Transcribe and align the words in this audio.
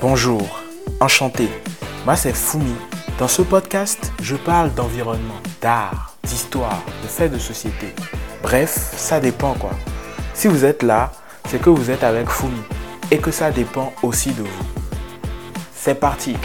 Bonjour, 0.00 0.60
enchanté. 1.00 1.48
Moi 2.04 2.16
c'est 2.16 2.34
Fumi. 2.34 2.74
Dans 3.18 3.28
ce 3.28 3.42
podcast, 3.42 4.12
je 4.22 4.36
parle 4.36 4.72
d'environnement, 4.74 5.40
d'art, 5.60 6.16
d'histoire, 6.22 6.82
de 7.02 7.08
faits 7.08 7.32
de 7.32 7.38
société. 7.38 7.88
Bref, 8.42 8.94
ça 8.96 9.18
dépend 9.18 9.54
quoi. 9.54 9.72
Si 10.34 10.46
vous 10.46 10.64
êtes 10.64 10.82
là, 10.84 11.12
c'est 11.48 11.60
que 11.60 11.70
vous 11.70 11.90
êtes 11.90 12.04
avec 12.04 12.30
Fumi 12.30 12.62
et 13.10 13.18
que 13.18 13.30
ça 13.30 13.50
dépend 13.50 13.92
aussi 14.02 14.30
de 14.30 14.42
vous. 14.42 14.64
C'est 15.74 15.98
parti 15.98 16.36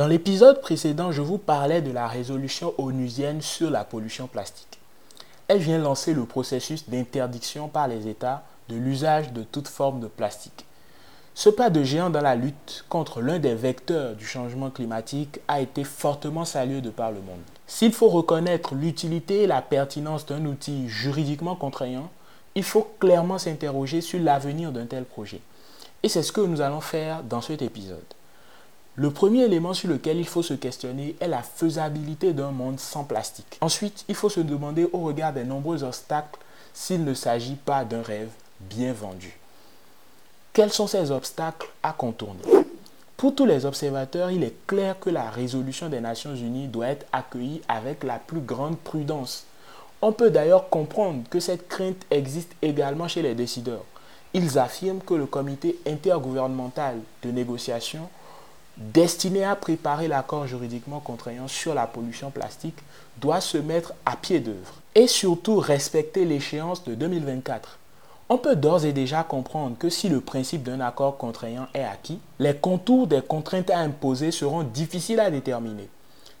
Dans 0.00 0.06
l'épisode 0.06 0.62
précédent, 0.62 1.12
je 1.12 1.20
vous 1.20 1.36
parlais 1.36 1.82
de 1.82 1.92
la 1.92 2.08
résolution 2.08 2.72
onusienne 2.78 3.42
sur 3.42 3.68
la 3.68 3.84
pollution 3.84 4.28
plastique. 4.28 4.78
Elle 5.46 5.58
vient 5.58 5.76
lancer 5.76 6.14
le 6.14 6.24
processus 6.24 6.88
d'interdiction 6.88 7.68
par 7.68 7.86
les 7.86 8.08
États 8.08 8.42
de 8.70 8.76
l'usage 8.76 9.30
de 9.34 9.42
toute 9.42 9.68
forme 9.68 10.00
de 10.00 10.06
plastique. 10.06 10.64
Ce 11.34 11.50
pas 11.50 11.68
de 11.68 11.82
géant 11.82 12.08
dans 12.08 12.22
la 12.22 12.34
lutte 12.34 12.86
contre 12.88 13.20
l'un 13.20 13.38
des 13.38 13.54
vecteurs 13.54 14.14
du 14.14 14.24
changement 14.24 14.70
climatique 14.70 15.38
a 15.48 15.60
été 15.60 15.84
fortement 15.84 16.46
salué 16.46 16.80
de 16.80 16.88
par 16.88 17.10
le 17.10 17.20
monde. 17.20 17.42
S'il 17.66 17.92
faut 17.92 18.08
reconnaître 18.08 18.74
l'utilité 18.74 19.42
et 19.42 19.46
la 19.46 19.60
pertinence 19.60 20.24
d'un 20.24 20.46
outil 20.46 20.88
juridiquement 20.88 21.56
contraignant, 21.56 22.08
il 22.54 22.64
faut 22.64 22.90
clairement 23.00 23.36
s'interroger 23.36 24.00
sur 24.00 24.18
l'avenir 24.18 24.72
d'un 24.72 24.86
tel 24.86 25.04
projet. 25.04 25.42
Et 26.02 26.08
c'est 26.08 26.22
ce 26.22 26.32
que 26.32 26.40
nous 26.40 26.62
allons 26.62 26.80
faire 26.80 27.22
dans 27.22 27.42
cet 27.42 27.60
épisode. 27.60 27.98
Le 28.96 29.10
premier 29.10 29.44
élément 29.44 29.72
sur 29.72 29.88
lequel 29.88 30.18
il 30.18 30.26
faut 30.26 30.42
se 30.42 30.54
questionner 30.54 31.14
est 31.20 31.28
la 31.28 31.42
faisabilité 31.42 32.32
d'un 32.32 32.50
monde 32.50 32.80
sans 32.80 33.04
plastique. 33.04 33.56
Ensuite, 33.60 34.04
il 34.08 34.14
faut 34.14 34.28
se 34.28 34.40
demander 34.40 34.88
au 34.92 35.00
regard 35.00 35.32
des 35.32 35.44
nombreux 35.44 35.84
obstacles 35.84 36.38
s'il 36.74 37.04
ne 37.04 37.14
s'agit 37.14 37.54
pas 37.54 37.84
d'un 37.84 38.02
rêve 38.02 38.30
bien 38.60 38.92
vendu. 38.92 39.38
Quels 40.52 40.72
sont 40.72 40.88
ces 40.88 41.10
obstacles 41.12 41.68
à 41.82 41.92
contourner? 41.92 42.42
Pour 43.16 43.34
tous 43.34 43.46
les 43.46 43.64
observateurs, 43.64 44.30
il 44.30 44.42
est 44.42 44.66
clair 44.66 44.98
que 44.98 45.10
la 45.10 45.30
résolution 45.30 45.88
des 45.88 46.00
Nations 46.00 46.34
Unies 46.34 46.66
doit 46.66 46.88
être 46.88 47.06
accueillie 47.12 47.62
avec 47.68 48.02
la 48.02 48.18
plus 48.18 48.40
grande 48.40 48.78
prudence. 48.78 49.44
On 50.02 50.12
peut 50.12 50.30
d'ailleurs 50.30 50.68
comprendre 50.68 51.22
que 51.28 51.38
cette 51.38 51.68
crainte 51.68 52.02
existe 52.10 52.52
également 52.62 53.08
chez 53.08 53.22
les 53.22 53.34
décideurs. 53.34 53.84
Ils 54.32 54.58
affirment 54.58 55.00
que 55.00 55.14
le 55.14 55.26
comité 55.26 55.78
intergouvernemental 55.86 56.96
de 57.22 57.30
négociation 57.30 58.08
destiné 58.80 59.44
à 59.44 59.56
préparer 59.56 60.08
l'accord 60.08 60.46
juridiquement 60.46 61.00
contraignant 61.00 61.48
sur 61.48 61.74
la 61.74 61.86
pollution 61.86 62.30
plastique 62.30 62.78
doit 63.20 63.42
se 63.42 63.58
mettre 63.58 63.92
à 64.06 64.16
pied 64.16 64.40
d'œuvre 64.40 64.74
et 64.94 65.06
surtout 65.06 65.58
respecter 65.58 66.24
l'échéance 66.24 66.82
de 66.84 66.94
2024. 66.94 67.78
On 68.30 68.38
peut 68.38 68.56
d'ores 68.56 68.84
et 68.84 68.92
déjà 68.92 69.22
comprendre 69.22 69.76
que 69.76 69.90
si 69.90 70.08
le 70.08 70.20
principe 70.20 70.62
d'un 70.62 70.80
accord 70.80 71.18
contraignant 71.18 71.66
est 71.74 71.84
acquis, 71.84 72.20
les 72.38 72.56
contours 72.56 73.06
des 73.06 73.22
contraintes 73.22 73.70
à 73.70 73.80
imposer 73.80 74.30
seront 74.30 74.62
difficiles 74.62 75.20
à 75.20 75.30
déterminer. 75.30 75.88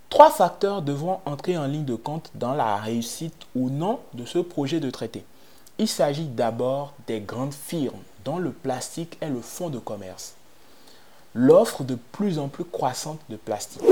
Trois 0.08 0.30
facteurs 0.30 0.82
devront 0.82 1.20
entrer 1.26 1.58
en 1.58 1.66
ligne 1.66 1.84
de 1.84 1.94
compte 1.94 2.30
dans 2.34 2.54
la 2.54 2.76
réussite 2.76 3.46
ou 3.54 3.70
non 3.70 4.00
de 4.14 4.24
ce 4.24 4.38
projet 4.38 4.80
de 4.80 4.90
traité. 4.90 5.24
Il 5.78 5.88
s'agit 5.88 6.26
d'abord 6.26 6.94
des 7.06 7.20
grandes 7.20 7.54
firmes 7.54 8.02
dont 8.24 8.38
le 8.38 8.50
plastique 8.50 9.18
est 9.20 9.30
le 9.30 9.40
fond 9.40 9.68
de 9.70 9.78
commerce 9.78 10.34
l'offre 11.34 11.84
de 11.84 11.96
plus 12.12 12.38
en 12.38 12.48
plus 12.48 12.64
croissante 12.64 13.20
de 13.28 13.36
plastique. 13.36 13.82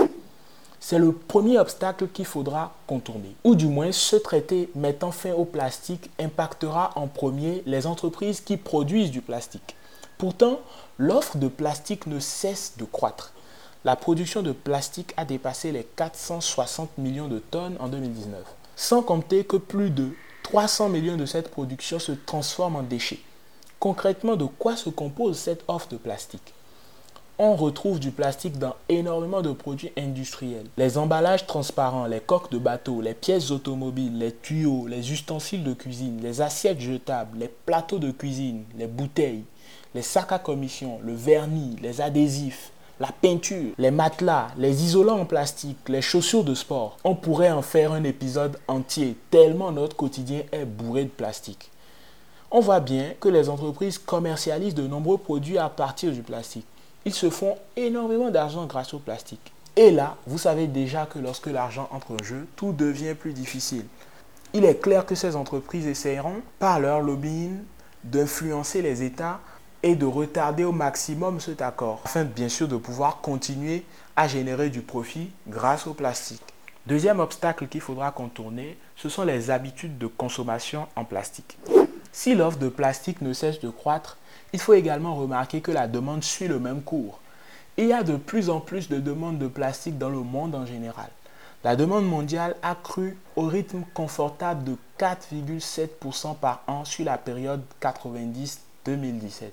C'est 0.81 0.99
le 0.99 1.13
premier 1.13 1.59
obstacle 1.59 2.09
qu'il 2.09 2.25
faudra 2.25 2.75
contourner. 2.87 3.35
Ou 3.45 3.55
du 3.55 3.67
moins, 3.67 3.93
ce 3.93 4.17
traité 4.17 4.71
mettant 4.75 5.11
fin 5.11 5.33
au 5.33 5.45
plastique 5.45 6.11
impactera 6.21 6.93
en 6.95 7.09
premier 7.09 7.63
les 7.67 7.87
entreprises 7.87 8.41
qui 8.41 8.57
produisent 8.57 9.11
du 9.11 9.21
plastique. 9.21 9.77
Pourtant, 10.19 10.61
l'offre 10.99 11.37
de 11.37 11.49
plastique 11.49 12.07
ne 12.07 12.21
cesse 12.21 12.75
de 12.79 12.85
croître. 12.85 13.33
La 13.85 13.97
production 13.97 14.43
de 14.43 14.53
plastique 14.53 15.15
a 15.17 15.25
dépassé 15.25 15.73
les 15.73 15.85
460 15.85 16.99
millions 16.99 17.29
de 17.29 17.39
tonnes 17.39 17.77
en 17.81 17.89
2019. 17.89 18.41
Sans 18.77 19.03
compter 19.03 19.45
que 19.45 19.57
plus 19.57 19.91
de 19.91 20.11
300 20.45 20.89
millions 20.89 21.17
de 21.17 21.27
cette 21.27 21.51
production 21.51 21.99
se 21.99 22.13
transforment 22.13 22.77
en 22.77 22.83
déchets. 22.83 23.21
Concrètement, 23.79 24.37
de 24.37 24.47
quoi 24.47 24.77
se 24.77 24.91
compose 24.91 25.39
cette 25.39 25.63
offre 25.69 25.89
de 25.89 25.97
plastique? 25.97 26.55
On 27.41 27.55
retrouve 27.55 28.01
du 28.01 28.11
plastique 28.11 28.59
dans 28.59 28.75
énormément 28.89 29.43
de 29.43 29.53
produits 29.53 29.93
industriels. 29.97 30.67
Les 30.77 30.99
emballages 30.99 31.47
transparents, 31.47 32.07
les 32.07 32.19
coques 32.19 32.51
de 32.51 32.59
bateaux, 32.59 33.01
les 33.01 33.15
pièces 33.15 33.53
automobiles, 33.53 34.19
les 34.19 34.33
tuyaux, 34.33 34.89
les 34.89 35.13
ustensiles 35.13 35.63
de 35.63 35.73
cuisine, 35.73 36.21
les 36.21 36.41
assiettes 36.41 36.81
jetables, 36.81 37.39
les 37.39 37.49
plateaux 37.49 38.01
de 38.01 38.11
cuisine, 38.11 38.65
les 38.77 38.89
bouteilles, 38.89 39.45
les 39.95 40.03
sacs 40.03 40.33
à 40.33 40.41
commission, 40.41 40.99
le 41.05 41.15
vernis, 41.15 41.77
les 41.81 42.01
adhésifs, 42.01 42.73
la 42.99 43.13
peinture, 43.13 43.73
les 43.79 43.93
matelas, 43.93 44.49
les 44.57 44.83
isolants 44.83 45.21
en 45.21 45.25
plastique, 45.25 45.89
les 45.89 46.03
chaussures 46.03 46.43
de 46.43 46.57
sport. 46.57 46.97
On 47.05 47.15
pourrait 47.15 47.53
en 47.53 47.63
faire 47.63 47.93
un 47.93 48.03
épisode 48.03 48.59
entier 48.67 49.17
tellement 49.31 49.71
notre 49.71 49.95
quotidien 49.95 50.43
est 50.51 50.65
bourré 50.65 51.05
de 51.05 51.11
plastique. 51.11 51.71
On 52.51 52.59
voit 52.59 52.81
bien 52.81 53.13
que 53.21 53.29
les 53.29 53.49
entreprises 53.49 53.99
commercialisent 53.99 54.75
de 54.75 54.89
nombreux 54.89 55.19
produits 55.19 55.59
à 55.59 55.69
partir 55.69 56.11
du 56.11 56.23
plastique 56.23 56.67
ils 57.05 57.15
se 57.15 57.31
font 57.31 57.57
énormément 57.77 58.31
d'argent 58.31 58.67
grâce 58.67 58.95
au 58.95 58.99
plastique. 58.99 59.53
Et 59.77 59.91
là, 59.91 60.17
vous 60.27 60.39
savez 60.39 60.67
déjà 60.67 61.07
que 61.07 61.19
lorsque 61.19 61.47
l'argent 61.47 61.89
entre 61.93 62.13
en 62.13 62.25
jeu, 62.25 62.47
tout 62.57 62.73
devient 62.73 63.15
plus 63.15 63.33
difficile. 63.33 63.85
Il 64.53 64.65
est 64.65 64.81
clair 64.81 65.07
que 65.07 65.15
ces 65.15 65.37
entreprises 65.37 65.87
essayeront, 65.87 66.43
par 66.59 66.81
leur 66.81 67.01
lobbying, 67.01 67.59
d'influencer 68.03 68.83
les 68.83 69.03
États 69.03 69.41
et 69.83 69.95
de 69.95 70.07
retarder 70.07 70.65
au 70.65 70.73
maximum 70.73 71.41
cet 71.41 71.63
accord, 71.63 72.01
afin 72.05 72.25
bien 72.25 72.49
sûr 72.49 72.67
de 72.67 72.77
pouvoir 72.77 73.21
continuer 73.21 73.85
à 74.17 74.27
générer 74.27 74.71
du 74.71 74.81
profit 74.81 75.31
grâce 75.47 75.87
au 75.87 75.95
plastique. 75.95 76.43
Deuxième 76.87 77.21
obstacle 77.21 77.69
qu'il 77.69 77.83
faudra 77.83 78.11
contourner, 78.11 78.79
ce 78.97 79.09
sont 79.09 79.25
les 79.25 79.51
habitudes 79.51 79.99
de 79.99 80.07
consommation 80.07 80.89
en 80.97 81.05
plastique. 81.05 81.59
Si 82.19 82.35
l'offre 82.35 82.59
de 82.59 82.69
plastique 82.69 83.21
ne 83.23 83.33
cesse 83.33 83.61
de 83.61 83.71
croître, 83.71 84.17
il 84.53 84.59
faut 84.59 84.75
également 84.75 85.15
remarquer 85.15 85.61
que 85.61 85.71
la 85.71 85.87
demande 85.87 86.25
suit 86.25 86.49
le 86.49 86.59
même 86.59 86.83
cours. 86.83 87.21
Il 87.77 87.87
y 87.87 87.93
a 87.93 88.03
de 88.03 88.17
plus 88.17 88.51
en 88.51 88.59
plus 88.59 88.89
de 88.89 88.99
demandes 88.99 89.39
de 89.39 89.47
plastique 89.47 89.99
dans 89.99 90.09
le 90.09 90.19
monde 90.19 90.57
en 90.57 90.67
général. 90.67 91.11
La 91.63 91.77
demande 91.77 92.09
mondiale 92.09 92.57
a 92.61 92.75
cru 92.75 93.17
au 93.37 93.43
rythme 93.43 93.85
confortable 93.95 94.65
de 94.65 94.77
4,7% 94.99 96.35
par 96.35 96.65
an 96.67 96.85
sur 96.85 97.05
la 97.05 97.19
période 97.19 97.63
90-2017. 97.81 99.51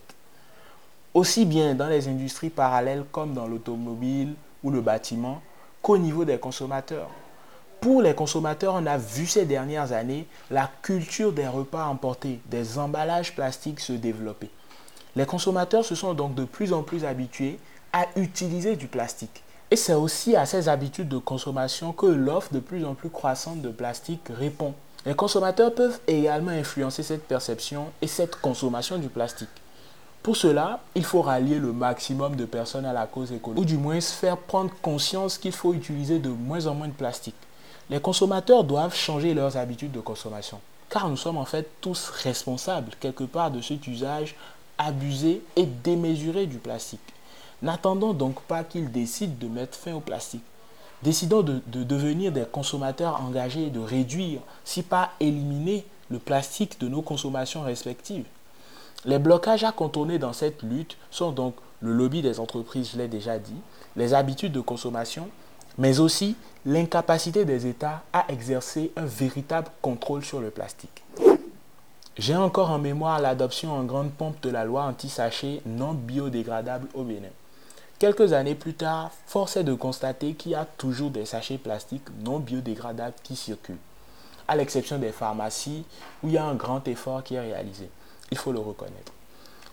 Aussi 1.14 1.46
bien 1.46 1.76
dans 1.76 1.88
les 1.88 2.08
industries 2.08 2.50
parallèles 2.50 3.06
comme 3.12 3.36
dans 3.36 3.46
l'automobile 3.46 4.34
ou 4.64 4.72
le 4.72 4.82
bâtiment 4.82 5.40
qu'au 5.84 6.00
niveau 6.00 6.26
des 6.26 6.40
consommateurs. 6.40 7.12
Pour 7.81 8.02
les 8.02 8.16
consommateurs, 8.16 8.74
on 8.75 8.86
a 8.86 8.97
vu 8.97 9.25
ces 9.25 9.46
dernières 9.46 9.91
années 9.91 10.28
la 10.50 10.69
culture 10.81 11.31
des 11.31 11.47
repas 11.47 11.86
emportés, 11.86 12.40
des 12.46 12.80
emballages 12.80 13.36
plastiques 13.36 13.80
se 13.80 13.94
développer. 13.94 14.50
Les 15.16 15.25
consommateurs 15.25 15.85
se 15.85 15.96
sont 15.96 16.14
donc 16.14 16.35
de 16.35 16.46
plus 16.46 16.74
en 16.74 16.84
plus 16.84 17.06
habitués 17.06 17.59
à 17.94 18.06
utiliser 18.16 18.75
du 18.75 18.88
plastique. 18.88 19.44
Et 19.72 19.75
c'est 19.75 19.94
aussi 19.94 20.35
à 20.35 20.46
ces 20.46 20.68
habitudes 20.68 21.09
de 21.09 21.18
consommation 21.18 21.91
que 21.94 22.06
l'offre 22.06 22.53
de 22.53 22.59
plus 22.59 22.85
en 22.85 22.94
plus 22.94 23.09
croissante 23.09 23.62
de 23.62 23.69
plastique 23.69 24.30
répond. 24.30 24.74
Les 25.06 25.16
consommateurs 25.16 25.74
peuvent 25.74 26.00
également 26.08 26.52
influencer 26.52 27.03
cette 27.03 27.28
perception 27.28 27.88
et 28.02 28.08
cette 28.08 28.35
consommation 28.35 28.97
du 28.97 29.08
plastique. 29.08 29.50
Pour 30.24 30.35
cela, 30.35 30.80
il 30.96 31.06
faut 31.06 31.22
rallier 31.22 31.59
le 31.59 31.72
maximum 31.72 32.35
de 32.35 32.46
personnes 32.46 32.85
à 32.85 32.94
la 32.94 33.06
cause 33.06 33.31
écologique, 33.31 33.62
ou 33.62 33.66
du 33.66 33.78
moins 33.78 34.02
se 34.02 34.12
faire 34.12 34.38
prendre 34.38 34.72
conscience 34.81 35.38
qu'il 35.38 35.52
faut 35.52 35.74
utiliser 35.74 36.18
de 36.18 36.30
moins 36.30 36.66
en 36.66 36.74
moins 36.74 36.88
de 36.88 36.94
plastique. 36.94 37.35
Les 37.90 38.00
consommateurs 38.00 38.64
doivent 38.64 38.96
changer 38.96 39.34
leurs 39.35 39.58
habitudes 39.58 39.91
de 39.91 39.99
consommation, 39.99 40.59
car 40.90 41.08
nous 41.08 41.17
sommes 41.17 41.37
en 41.37 41.46
fait 41.46 41.70
tous 41.82 42.09
responsables 42.09 42.93
quelque 42.99 43.23
part 43.23 43.52
de 43.52 43.61
cet 43.61 43.85
usage 43.87 44.35
abuser 44.78 45.43
et 45.55 45.66
démesurer 45.66 46.47
du 46.47 46.58
plastique. 46.58 46.99
N'attendons 47.61 48.14
donc 48.14 48.41
pas 48.41 48.64
qu'ils 48.64 48.91
décident 48.91 49.35
de 49.40 49.47
mettre 49.47 49.78
fin 49.78 49.93
au 49.93 49.99
plastique. 49.99 50.43
Décidons 51.03 51.43
de, 51.43 51.61
de, 51.67 51.84
devenir 51.84 52.32
des 52.32 52.46
consommateurs 52.52 53.22
engagés 53.22 53.67
et 53.67 53.70
de 53.70 53.79
réduire, 53.79 54.41
si 54.64 54.82
pas 54.82 55.11
éliminer, 55.20 55.85
le 56.09 56.20
plastique 56.20 56.79
de 56.79 56.87
nos 56.87 57.02
consommations 57.02 57.61
respectives. 57.61 58.26
Les 59.05 59.20
blocages 59.20 59.64
à 59.64 59.72
contourner 59.72 60.17
dans 60.17 60.34
cette 60.34 60.64
lutte 60.64 60.97
sont 61.11 61.32
donc 61.32 61.55
le 61.82 61.93
lobby 61.93 62.23
des 62.23 62.40
entreprises, 62.40 62.91
je 62.93 62.97
l'ai 62.97 63.08
déjà 63.08 63.37
dit, 63.37 63.55
les 63.96 64.14
habitudes 64.14 64.52
de 64.52 64.61
consommation, 64.61 65.29
mais 65.77 65.99
aussi 65.99 66.35
l'incapacité 66.66 67.45
des 67.45 67.67
États 67.67 68.03
à 68.13 68.25
exercer 68.29 68.91
un 68.95 69.05
véritable 69.05 69.69
contrôle 69.81 70.23
sur 70.23 70.39
le 70.39 70.49
plastique. 70.49 71.03
J'ai 72.17 72.35
encore 72.35 72.72
en 72.72 72.79
mémoire 72.79 73.19
l'adoption 73.19 73.73
en 73.73 73.83
grande 73.83 74.11
pompe 74.11 74.41
de 74.41 74.49
la 74.49 74.63
loi 74.63 74.83
anti-sachet 74.83 75.61
non 75.66 75.93
biodégradable 75.93 76.87
au 76.93 77.03
Bénin. 77.03 77.27
Quelques 77.99 78.33
années 78.33 78.55
plus 78.55 78.73
tard, 78.73 79.11
force 79.25 79.57
est 79.57 79.63
de 79.63 79.73
constater 79.73 80.33
qu'il 80.33 80.51
y 80.51 80.55
a 80.55 80.66
toujours 80.66 81.11
des 81.11 81.25
sachets 81.25 81.57
plastiques 81.57 82.07
non 82.23 82.39
biodégradables 82.39 83.16
qui 83.23 83.35
circulent, 83.35 83.77
à 84.47 84.55
l'exception 84.55 84.97
des 84.97 85.11
pharmacies 85.11 85.83
où 86.23 86.27
il 86.27 86.33
y 86.33 86.37
a 86.37 86.45
un 86.45 86.55
grand 86.55 86.87
effort 86.87 87.23
qui 87.23 87.35
est 87.35 87.41
réalisé. 87.41 87.89
Il 88.31 88.37
faut 88.37 88.51
le 88.51 88.59
reconnaître. 88.59 89.11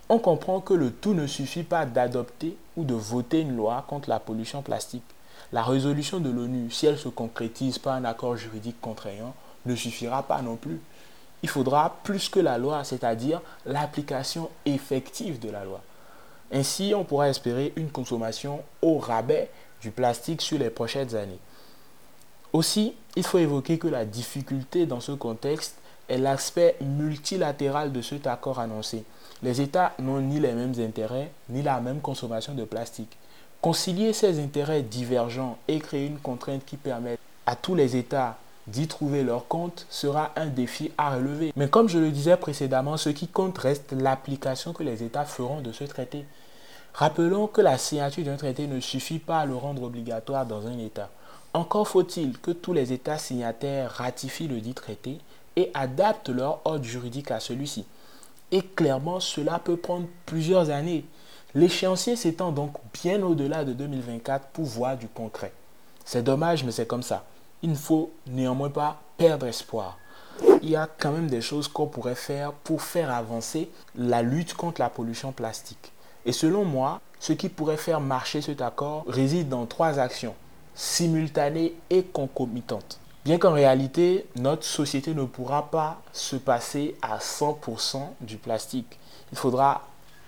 On 0.08 0.18
comprend 0.18 0.60
que 0.60 0.74
le 0.74 0.90
tout 0.90 1.14
ne 1.14 1.26
suffit 1.26 1.62
pas 1.62 1.86
d'adopter 1.86 2.56
ou 2.76 2.84
de 2.84 2.94
voter 2.94 3.40
une 3.40 3.56
loi 3.56 3.84
contre 3.88 4.08
la 4.08 4.20
pollution 4.20 4.62
plastique. 4.62 5.02
La 5.50 5.62
résolution 5.62 6.20
de 6.20 6.30
l'ONU, 6.30 6.70
si 6.70 6.86
elle 6.86 6.98
se 6.98 7.08
concrétise 7.08 7.78
par 7.78 7.94
un 7.94 8.04
accord 8.04 8.36
juridique 8.36 8.80
contraignant, 8.80 9.34
ne 9.66 9.74
suffira 9.74 10.22
pas 10.22 10.42
non 10.42 10.56
plus. 10.56 10.80
Il 11.42 11.48
faudra 11.48 11.96
plus 12.04 12.28
que 12.28 12.40
la 12.40 12.58
loi, 12.58 12.84
c'est-à-dire 12.84 13.40
l'application 13.66 14.48
effective 14.64 15.40
de 15.40 15.50
la 15.50 15.64
loi. 15.64 15.80
Ainsi, 16.52 16.92
on 16.94 17.04
pourra 17.04 17.28
espérer 17.28 17.72
une 17.76 17.90
consommation 17.90 18.62
au 18.82 18.98
rabais 18.98 19.50
du 19.80 19.90
plastique 19.90 20.42
sur 20.42 20.58
les 20.58 20.70
prochaines 20.70 21.14
années. 21.16 21.38
Aussi, 22.52 22.94
il 23.16 23.24
faut 23.24 23.38
évoquer 23.38 23.78
que 23.78 23.88
la 23.88 24.04
difficulté 24.04 24.86
dans 24.86 25.00
ce 25.00 25.12
contexte 25.12 25.76
est 26.08 26.18
l'aspect 26.18 26.76
multilatéral 26.80 27.92
de 27.92 28.02
cet 28.02 28.26
accord 28.26 28.60
annoncé. 28.60 29.04
Les 29.42 29.60
États 29.60 29.92
n'ont 29.98 30.20
ni 30.20 30.38
les 30.38 30.52
mêmes 30.52 30.74
intérêts, 30.78 31.32
ni 31.48 31.62
la 31.62 31.80
même 31.80 32.00
consommation 32.00 32.54
de 32.54 32.64
plastique. 32.64 33.16
Concilier 33.62 34.12
ces 34.12 34.42
intérêts 34.42 34.82
divergents 34.82 35.56
et 35.68 35.78
créer 35.78 36.06
une 36.06 36.18
contrainte 36.18 36.64
qui 36.66 36.76
permette 36.76 37.20
à 37.46 37.54
tous 37.54 37.76
les 37.76 37.94
États 37.94 38.36
d'y 38.66 38.88
trouver 38.88 39.22
leur 39.22 39.46
compte 39.46 39.86
sera 39.88 40.32
un 40.34 40.46
défi 40.46 40.90
à 40.98 41.14
relever. 41.14 41.52
Mais 41.54 41.68
comme 41.68 41.88
je 41.88 42.00
le 42.00 42.10
disais 42.10 42.36
précédemment, 42.36 42.96
ce 42.96 43.08
qui 43.08 43.28
compte 43.28 43.56
reste 43.56 43.92
l'application 43.92 44.72
que 44.72 44.82
les 44.82 45.04
États 45.04 45.24
feront 45.24 45.60
de 45.60 45.70
ce 45.70 45.84
traité. 45.84 46.24
Rappelons 46.92 47.46
que 47.46 47.60
la 47.60 47.78
signature 47.78 48.24
d'un 48.24 48.36
traité 48.36 48.66
ne 48.66 48.80
suffit 48.80 49.20
pas 49.20 49.38
à 49.38 49.46
le 49.46 49.54
rendre 49.54 49.84
obligatoire 49.84 50.44
dans 50.44 50.66
un 50.66 50.78
État. 50.78 51.08
Encore 51.54 51.86
faut-il 51.86 52.38
que 52.38 52.50
tous 52.50 52.72
les 52.72 52.92
États 52.92 53.18
signataires 53.18 53.92
ratifient 53.92 54.48
le 54.48 54.60
dit 54.60 54.74
traité 54.74 55.18
et 55.54 55.70
adaptent 55.74 56.30
leur 56.30 56.62
ordre 56.64 56.84
juridique 56.84 57.30
à 57.30 57.38
celui-ci. 57.38 57.84
Et 58.50 58.62
clairement, 58.62 59.20
cela 59.20 59.60
peut 59.60 59.76
prendre 59.76 60.08
plusieurs 60.26 60.70
années. 60.70 61.04
L'échéancier 61.54 62.16
s'étend 62.16 62.50
donc 62.50 62.76
bien 62.94 63.22
au-delà 63.22 63.64
de 63.64 63.74
2024 63.74 64.46
pour 64.48 64.64
voir 64.64 64.96
du 64.96 65.06
concret. 65.06 65.52
C'est 66.02 66.22
dommage, 66.22 66.64
mais 66.64 66.72
c'est 66.72 66.86
comme 66.86 67.02
ça. 67.02 67.24
Il 67.62 67.70
ne 67.70 67.76
faut 67.76 68.10
néanmoins 68.26 68.70
pas 68.70 69.02
perdre 69.18 69.46
espoir. 69.46 69.98
Il 70.62 70.70
y 70.70 70.76
a 70.76 70.88
quand 70.98 71.12
même 71.12 71.28
des 71.28 71.42
choses 71.42 71.68
qu'on 71.68 71.86
pourrait 71.86 72.14
faire 72.14 72.52
pour 72.52 72.80
faire 72.80 73.10
avancer 73.10 73.68
la 73.94 74.22
lutte 74.22 74.54
contre 74.54 74.80
la 74.80 74.88
pollution 74.88 75.32
plastique. 75.32 75.92
Et 76.24 76.32
selon 76.32 76.64
moi, 76.64 77.02
ce 77.20 77.34
qui 77.34 77.50
pourrait 77.50 77.76
faire 77.76 78.00
marcher 78.00 78.40
cet 78.40 78.62
accord 78.62 79.04
réside 79.06 79.50
dans 79.50 79.66
trois 79.66 79.98
actions, 79.98 80.34
simultanées 80.74 81.74
et 81.90 82.02
concomitantes. 82.02 82.98
Bien 83.26 83.36
qu'en 83.36 83.52
réalité, 83.52 84.26
notre 84.36 84.64
société 84.64 85.12
ne 85.14 85.24
pourra 85.24 85.70
pas 85.70 86.00
se 86.12 86.36
passer 86.36 86.96
à 87.02 87.18
100% 87.18 87.98
du 88.22 88.38
plastique. 88.38 88.98
Il 89.32 89.38
faudra 89.38 89.82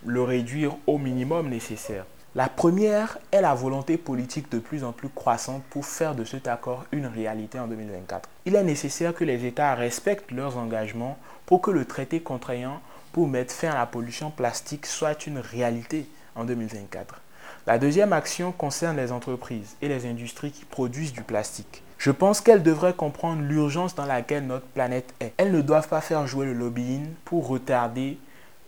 le 0.05 0.23
réduire 0.23 0.77
au 0.87 0.99
minimum 0.99 1.49
nécessaire. 1.49 2.05
La 2.35 2.49
première 2.49 3.19
est 3.31 3.41
la 3.41 3.55
volonté 3.55 3.97
politique 3.97 4.51
de 4.51 4.59
plus 4.59 4.83
en 4.83 4.93
plus 4.93 5.09
croissante 5.09 5.63
pour 5.71 5.87
faire 5.87 6.17
de 6.17 6.25
cet 6.25 6.49
accord 6.49 6.85
une 6.91 7.07
réalité 7.07 7.61
en 7.61 7.69
2024. 7.69 8.29
Il 8.45 8.57
est 8.57 8.65
nécessaire 8.65 9.15
que 9.15 9.23
les 9.23 9.47
États 9.47 9.75
respectent 9.75 10.33
leurs 10.33 10.57
engagements 10.57 11.17
pour 11.47 11.61
que 11.61 11.71
le 11.71 11.85
traité 11.85 12.21
contraignant 12.21 12.81
pour 13.13 13.29
mettre 13.29 13.55
fin 13.55 13.71
à 13.71 13.79
la 13.79 13.87
pollution 13.87 14.31
plastique 14.33 14.87
soit 14.87 15.29
une 15.29 15.39
réalité 15.39 16.09
en 16.35 16.45
2024. 16.45 17.21
La 17.69 17.79
deuxième 17.79 18.13
action 18.13 18.51
concerne 18.51 18.97
les 18.97 19.13
entreprises 19.13 19.77
et 19.81 19.89
les 19.89 20.05
industries 20.05 20.51
qui 20.51 20.65
produisent 20.65 21.13
du 21.13 21.23
plastique. 21.23 21.83
Je 21.99 22.11
pense 22.11 22.41
qu'elles 22.41 22.63
devraient 22.63 22.95
comprendre 22.95 23.43
l'urgence 23.43 23.95
dans 23.95 24.05
laquelle 24.05 24.47
notre 24.47 24.67
planète 24.67 25.15
est. 25.21 25.33
Elles 25.37 25.53
ne 25.53 25.63
doivent 25.63 25.89
pas 25.89 26.01
faire 26.01 26.27
jouer 26.27 26.47
le 26.47 26.53
lobbying 26.53 27.07
pour 27.25 27.47
retarder 27.47 28.19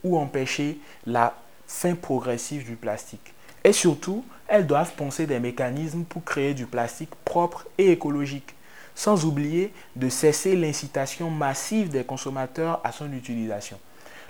ou 0.06 0.16
empêcher 0.18 0.78
la 1.04 1.34
fin 1.66 1.94
progressive 1.94 2.64
du 2.64 2.76
plastique. 2.76 3.34
Et 3.64 3.72
surtout, 3.72 4.24
elles 4.46 4.66
doivent 4.66 4.94
penser 4.94 5.26
des 5.26 5.40
mécanismes 5.40 6.04
pour 6.04 6.24
créer 6.24 6.54
du 6.54 6.66
plastique 6.66 7.14
propre 7.24 7.66
et 7.78 7.90
écologique, 7.90 8.54
sans 8.94 9.24
oublier 9.24 9.72
de 9.96 10.08
cesser 10.08 10.54
l'incitation 10.54 11.30
massive 11.30 11.88
des 11.88 12.04
consommateurs 12.04 12.80
à 12.84 12.92
son 12.92 13.12
utilisation. 13.12 13.78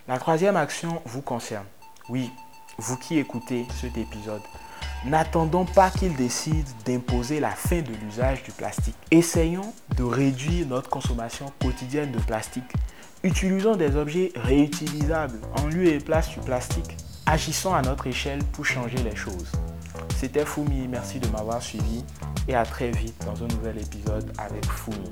La 0.09 0.19
troisième 0.19 0.57
action 0.57 1.03
vous 1.05 1.21
concerne. 1.21 1.67
Oui, 2.09 2.31
vous 2.79 2.97
qui 2.97 3.19
écoutez 3.19 3.67
cet 3.81 3.99
épisode. 3.99 4.43
N'attendons 5.05 5.67
pas 5.67 5.91
qu'il 5.91 6.17
décide 6.17 6.67
d'imposer 6.85 7.39
la 7.39 7.51
fin 7.51 7.81
de 7.81 7.93
l'usage 8.03 8.43
du 8.43 8.51
plastique. 8.51 8.97
Essayons 9.11 9.73
de 9.97 10.03
réduire 10.03 10.67
notre 10.67 10.89
consommation 10.89 11.53
quotidienne 11.61 12.11
de 12.11 12.19
plastique. 12.19 12.65
Utilisons 13.27 13.75
des 13.75 13.97
objets 13.97 14.31
réutilisables 14.37 15.41
en 15.59 15.67
lieu 15.67 15.87
et 15.87 15.99
place 15.99 16.29
du 16.29 16.39
plastique. 16.39 16.97
Agissons 17.27 17.75
à 17.75 17.83
notre 17.83 18.07
échelle 18.07 18.39
pour 18.53 18.65
changer 18.65 18.99
les 18.99 19.17
choses. 19.17 19.51
C'était 20.17 20.47
Fumi, 20.47 20.87
merci 20.87 21.19
de 21.19 21.27
m'avoir 21.31 21.61
suivi 21.61 22.05
et 22.47 22.55
à 22.55 22.65
très 22.65 22.93
vite 22.93 23.21
dans 23.27 23.43
un 23.43 23.49
nouvel 23.49 23.79
épisode 23.79 24.31
avec 24.39 24.65
Fumi. 24.67 25.11